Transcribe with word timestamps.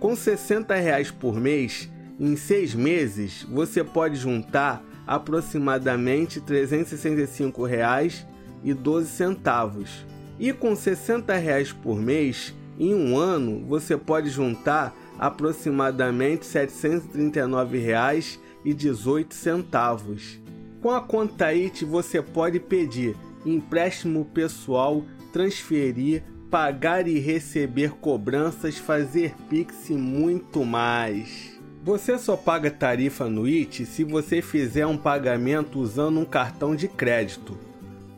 Com 0.00 0.16
60 0.16 0.74
reais 0.74 1.10
por 1.10 1.38
mês, 1.38 1.90
em 2.18 2.34
6 2.34 2.74
meses 2.74 3.42
você 3.42 3.84
pode 3.84 4.16
juntar 4.16 4.82
aproximadamente 5.06 6.40
365 6.40 7.62
reais 7.62 8.26
e 8.64 8.72
12 8.72 9.10
centavos. 9.10 10.06
E 10.38 10.54
com 10.54 10.74
60 10.74 11.36
reais 11.36 11.72
por 11.72 12.00
mês, 12.00 12.54
em 12.78 12.94
um 12.94 13.18
ano 13.18 13.66
você 13.66 13.98
pode 13.98 14.30
juntar 14.30 14.96
aproximadamente 15.18 16.46
739 16.46 17.78
reais 17.78 18.40
e 18.64 18.74
18 18.74 19.34
centavos. 19.34 20.40
Com 20.80 20.90
a 20.90 21.00
conta 21.00 21.46
IT 21.46 21.84
você 21.84 22.20
pode 22.20 22.60
pedir 22.60 23.16
empréstimo 23.44 24.24
pessoal, 24.24 25.04
transferir, 25.32 26.22
pagar 26.50 27.06
e 27.06 27.18
receber 27.18 27.92
cobranças, 27.92 28.76
fazer 28.76 29.34
Pix 29.48 29.90
e 29.90 29.94
muito 29.94 30.64
mais. 30.64 31.56
Você 31.82 32.18
só 32.18 32.36
paga 32.36 32.70
tarifa 32.70 33.28
no 33.28 33.44
IT 33.46 33.86
se 33.86 34.02
você 34.02 34.42
fizer 34.42 34.86
um 34.86 34.96
pagamento 34.96 35.78
usando 35.78 36.18
um 36.18 36.24
cartão 36.24 36.74
de 36.74 36.88
crédito. 36.88 37.56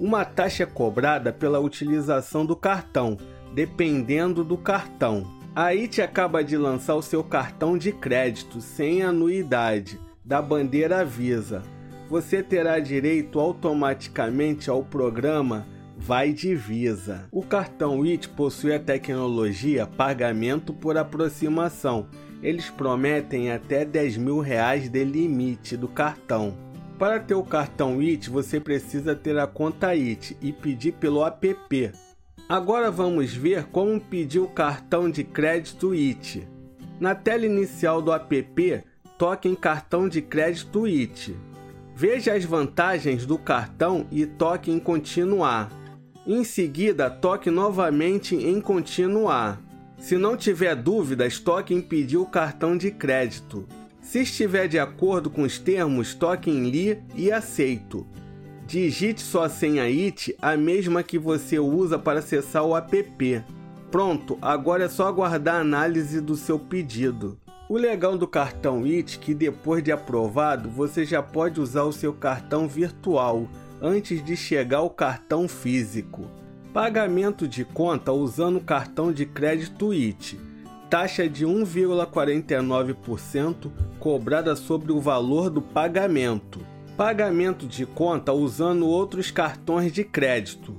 Uma 0.01 0.25
taxa 0.25 0.63
é 0.63 0.67
cobrada 0.67 1.33
pela 1.33 1.61
utilização 1.61 2.47
do 2.47 2.57
cartão, 2.57 3.19
dependendo 3.53 4.43
do 4.43 4.57
cartão. 4.57 5.38
A 5.55 5.73
IT 5.73 6.01
acaba 6.01 6.45
de 6.45 6.57
lançar 6.57 6.95
o 6.95 7.03
seu 7.03 7.25
cartão 7.25 7.77
de 7.77 7.91
crédito 7.91 8.61
sem 8.61 9.03
anuidade, 9.03 10.01
da 10.25 10.41
bandeira 10.41 11.05
Visa. 11.05 11.63
Você 12.09 12.43
terá 12.43 12.79
direito 12.79 13.41
automaticamente 13.41 14.71
ao 14.71 14.85
programa 14.85 15.67
Vai 15.97 16.33
de 16.33 16.55
Visa. 16.55 17.27
O 17.33 17.43
cartão 17.43 18.03
IT 18.03 18.29
possui 18.31 18.73
a 18.73 18.79
tecnologia 18.79 19.87
pagamento 19.87 20.73
por 20.73 20.97
aproximação. 20.97 22.07
Eles 22.41 22.71
prometem 22.71 23.51
até 23.51 23.85
10 23.85 24.17
mil 24.17 24.39
reais 24.39 24.89
de 24.89 25.03
limite 25.03 25.77
do 25.77 25.89
cartão. 25.89 26.57
Para 26.99 27.19
ter 27.19 27.35
o 27.35 27.43
cartão 27.43 28.01
IT, 28.01 28.31
você 28.31 28.61
precisa 28.61 29.15
ter 29.15 29.39
a 29.39 29.47
conta 29.47 29.89
IT 29.89 30.37
e 30.41 30.53
pedir 30.53 30.93
pelo 30.93 31.25
app. 31.25 31.93
Agora 32.49 32.91
vamos 32.91 33.35
ver 33.35 33.65
como 33.65 34.01
pedir 34.01 34.39
o 34.39 34.49
cartão 34.49 35.11
de 35.11 35.23
crédito 35.23 35.93
IT. 35.93 36.49
Na 36.99 37.15
tela 37.15 37.45
inicial 37.45 38.01
do 38.01 38.11
app, 38.11 38.85
toque 39.19 39.47
em 39.47 39.55
cartão 39.55 40.09
de 40.09 40.23
crédito 40.23 40.87
IT. 40.87 41.37
Veja 41.95 42.33
as 42.33 42.47
vantagens 42.47 43.27
do 43.27 43.37
cartão 43.37 44.07
e 44.11 44.25
toque 44.25 44.71
em 44.71 44.79
continuar. 44.79 45.71
Em 46.27 46.43
seguida, 46.43 47.11
toque 47.11 47.51
novamente 47.51 48.35
em 48.35 48.63
continuar. 48.63 49.61
Se 49.99 50.17
não 50.17 50.35
tiver 50.35 50.75
dúvidas, 50.75 51.39
toque 51.39 51.75
em 51.75 51.83
pedir 51.83 52.17
o 52.17 52.25
cartão 52.25 52.79
de 52.79 52.91
crédito. 52.91 53.69
Se 54.01 54.21
estiver 54.21 54.69
de 54.69 54.79
acordo 54.79 55.29
com 55.29 55.43
os 55.43 55.59
termos, 55.59 56.15
toque 56.15 56.49
em 56.49 56.71
Li 56.71 56.99
e 57.15 57.31
aceito. 57.31 58.07
Digite 58.69 59.23
sua 59.23 59.49
senha 59.49 59.85
IT, 59.85 60.37
a 60.43 60.55
mesma 60.55 61.03
que 61.03 61.19
você 61.19 61.59
usa 61.59 61.99
para 61.99 62.19
acessar 62.19 62.63
o 62.63 62.77
app. 62.77 63.43
Pronto, 63.91 64.37
agora 64.43 64.85
é 64.85 64.89
só 64.91 65.09
aguardar 65.09 65.55
a 65.55 65.61
análise 65.61 66.21
do 66.21 66.37
seu 66.37 66.59
pedido. 66.59 67.39
O 67.67 67.79
legal 67.79 68.19
do 68.19 68.29
cartão 68.29 68.85
IT 68.85 69.17
é 69.17 69.25
que 69.25 69.33
depois 69.33 69.83
de 69.83 69.91
aprovado, 69.91 70.69
você 70.69 71.07
já 71.07 71.23
pode 71.23 71.59
usar 71.59 71.85
o 71.85 71.93
seu 71.95 72.13
cartão 72.13 72.69
virtual 72.69 73.49
antes 73.81 74.23
de 74.23 74.37
chegar 74.37 74.79
ao 74.79 74.91
cartão 74.91 75.49
físico. 75.49 76.31
Pagamento 76.71 77.49
de 77.49 77.65
conta 77.65 78.13
usando 78.13 78.61
cartão 78.61 79.11
de 79.11 79.25
crédito 79.25 79.93
IT 79.93 80.39
taxa 80.89 81.29
de 81.29 81.45
1,49% 81.47 83.71
cobrada 83.99 84.57
sobre 84.57 84.91
o 84.91 84.99
valor 85.01 85.51
do 85.51 85.61
pagamento. 85.61 86.61
Pagamento 86.99 87.65
de 87.65 87.87
conta 87.87 88.33
usando 88.33 88.89
outros 88.89 89.31
cartões 89.31 89.93
de 89.93 90.03
crédito. 90.03 90.75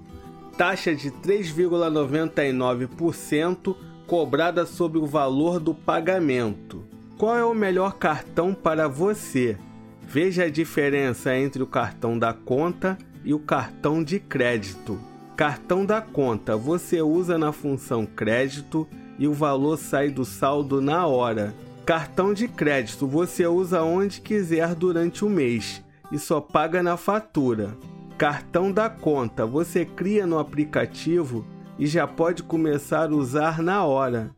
Taxa 0.58 0.94
de 0.94 1.10
3,99% 1.10 3.74
cobrada 4.06 4.66
sobre 4.66 4.98
o 4.98 5.06
valor 5.06 5.62
do 5.62 5.74
pagamento. 5.74 6.84
Qual 7.18 7.38
é 7.38 7.46
o 7.46 7.54
melhor 7.54 7.94
cartão 7.94 8.54
para 8.54 8.90
você? 8.90 9.58
Veja 10.02 10.44
a 10.44 10.50
diferença 10.50 11.34
entre 11.34 11.64
o 11.64 11.68
cartão 11.68 12.20
da 12.20 12.34
conta 12.34 12.98
e 13.24 13.34
o 13.34 13.40
cartão 13.40 14.04
de 14.04 14.20
crédito. 14.20 15.00
Cartão 15.38 15.86
da 15.86 16.02
conta 16.02 16.58
você 16.58 17.02
usa 17.02 17.38
na 17.38 17.54
função 17.54 18.06
crédito 18.06 18.86
e 19.18 19.26
o 19.26 19.34
valor 19.34 19.78
sai 19.78 20.10
do 20.10 20.26
saldo 20.26 20.82
na 20.82 21.08
hora. 21.08 21.56
Cartão 21.86 22.34
de 22.34 22.50
crédito 22.50 23.08
você 23.08 23.48
usa 23.48 23.84
onde 23.84 24.20
quiser 24.20 24.76
durante 24.76 25.24
o 25.24 25.30
mês 25.30 25.82
e 26.12 26.18
só 26.18 26.42
paga 26.42 26.82
na 26.82 26.98
fatura. 26.98 27.76
Cartão 28.18 28.72
da 28.72 28.90
conta 28.90 29.46
você 29.46 29.86
cria 29.86 30.28
no 30.28 30.40
aplicativo 30.40 31.46
e 31.78 31.88
já 31.88 32.06
pode 32.06 32.44
começar 32.44 33.10
a 33.10 33.16
usar 33.16 33.62
na 33.62 33.86
hora. 33.86 34.32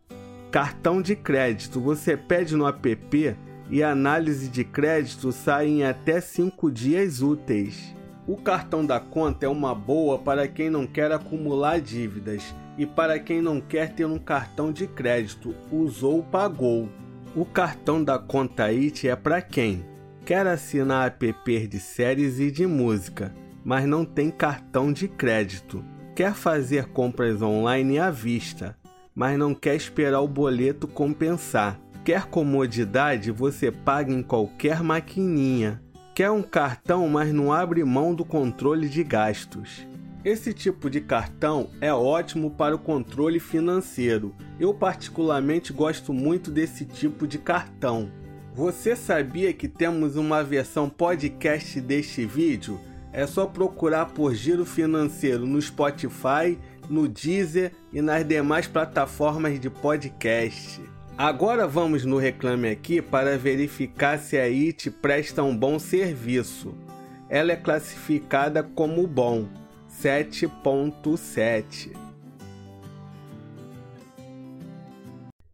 Cartão 0.52 1.02
de 1.02 1.16
crédito 1.16 1.80
você 1.80 2.16
pede 2.16 2.56
no 2.56 2.68
app 2.68 3.36
e 3.70 3.82
a 3.82 3.92
análise 3.92 4.50
de 4.50 4.64
crédito 4.64 5.32
sai 5.32 5.68
em 5.68 5.84
até 5.84 6.22
5 6.22 6.70
dias 6.70 7.22
úteis. 7.22 7.96
O 8.28 8.38
cartão 8.38 8.86
da 8.86 9.00
conta 9.00 9.46
é 9.46 9.50
uma 9.50 9.74
boa 9.74 10.20
para 10.20 10.48
quem 10.48 10.70
não 10.70 10.86
quer 10.86 11.12
acumular 11.12 11.82
dívidas 11.82 12.54
e 12.78 12.86
para 12.86 13.18
quem 13.18 13.42
não 13.42 13.60
quer 13.60 13.94
ter 13.94 14.06
um 14.06 14.20
cartão 14.20 14.72
de 14.72 14.86
crédito, 14.88 15.56
usou 15.72 16.22
pagou. 16.22 16.88
O 17.36 17.46
cartão 17.46 18.04
da 18.04 18.20
conta 18.20 18.66
IT 18.66 19.08
é 19.08 19.16
para 19.16 19.42
quem 19.42 19.91
quer 20.26 20.48
assinar 20.48 21.08
apps 21.08 21.68
de 21.70 21.80
séries 21.80 22.40
e 22.40 22.52
de 22.52 22.66
música, 22.66 23.34
mas 23.64 23.86
não 23.86 24.06
tem 24.06 24.30
cartão 24.30 24.92
de 24.92 25.08
crédito. 25.08 25.84
Quer 26.16 26.34
fazer 26.34 26.86
compras 26.86 27.42
online 27.42 28.00
à 28.00 28.10
vista, 28.12 28.78
mas 29.16 29.38
não 29.38 29.54
quer 29.54 29.76
esperar 29.76 30.22
o 30.22 30.28
boleto 30.28 30.88
compensar. 30.88 31.80
Quer 32.04 32.26
comodidade, 32.26 33.32
você 33.32 33.72
paga 33.72 34.12
em 34.12 34.24
qualquer 34.24 34.82
maquininha. 34.82 35.82
Quer 36.14 36.32
um 36.32 36.42
cartão, 36.42 37.08
mas 37.08 37.34
não 37.34 37.54
abre 37.54 37.84
mão 37.84 38.14
do 38.14 38.26
controle 38.26 38.90
de 38.90 39.04
gastos. 39.04 39.88
Esse 40.24 40.54
tipo 40.54 40.90
de 40.90 41.02
cartão 41.02 41.70
é 41.80 41.92
ótimo 41.92 42.52
para 42.52 42.76
o 42.76 42.80
controle 42.80 43.40
financeiro. 43.40 44.36
Eu 44.60 44.74
particularmente 44.74 45.74
gosto 45.74 46.14
muito 46.14 46.52
desse 46.52 46.86
tipo 46.86 47.26
de 47.26 47.40
cartão. 47.40 48.12
Você 48.54 48.98
sabia 48.98 49.54
que 49.54 49.70
temos 49.70 50.18
uma 50.18 50.44
versão 50.44 50.90
podcast 50.90 51.80
deste 51.80 52.26
vídeo? 52.26 52.78
É 53.14 53.26
só 53.26 53.46
procurar 53.46 54.08
por 54.08 54.36
Giro 54.36 54.66
Financeiro 54.66 55.46
no 55.46 55.62
Spotify, 55.62 56.60
no 56.90 57.08
Deezer 57.08 57.72
e 57.94 58.02
nas 58.02 58.26
demais 58.26 58.68
plataformas 58.68 59.58
de 59.58 59.70
podcast. 59.70 60.82
Agora 61.18 61.66
vamos 61.66 62.04
no 62.04 62.18
Reclame 62.18 62.68
Aqui 62.70 63.02
para 63.02 63.38
verificar 63.38 64.20
se 64.20 64.38
a 64.38 64.44
IT 64.44 64.92
presta 64.92 65.42
um 65.42 65.56
bom 65.56 65.80
serviço. 65.80 66.76
Ela 67.30 67.54
é 67.54 67.56
classificada 67.56 68.64
como 68.64 69.08
bom, 69.08 69.48
7.7. 69.90 72.11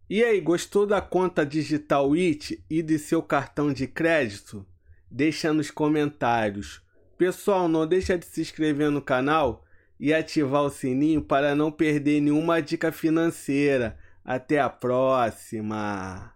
E 0.10 0.24
aí, 0.24 0.40
gostou 0.40 0.86
da 0.86 1.02
conta 1.02 1.46
digital 1.46 2.16
IT 2.16 2.64
e 2.70 2.82
de 2.82 2.98
seu 2.98 3.22
cartão 3.22 3.74
de 3.74 3.86
crédito? 3.86 4.66
Deixa 5.12 5.52
nos 5.52 5.70
comentários. 5.70 6.82
Pessoal, 7.18 7.68
não 7.68 7.86
deixa 7.86 8.18
de 8.18 8.26
se 8.26 8.40
inscrever 8.40 8.90
no 8.90 9.02
canal 9.02 9.66
e 10.00 10.14
ativar 10.14 10.64
o 10.64 10.70
sininho 10.70 11.22
para 11.22 11.54
não 11.56 11.70
perder 11.70 12.22
nenhuma 12.22 12.62
dica 12.62 12.90
financeira. 12.90 13.98
Até 14.24 14.60
a 14.60 14.70
próxima! 14.70 16.34